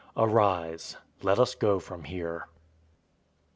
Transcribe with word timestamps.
Arise, 0.17 0.97
let 1.21 1.37
us 1.37 1.53
go 1.53 1.77
from 1.77 2.05
here. 2.05 2.47